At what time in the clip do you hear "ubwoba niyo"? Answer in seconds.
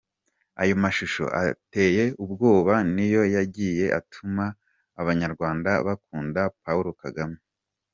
2.23-3.23